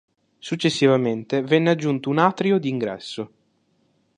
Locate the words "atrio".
2.17-2.57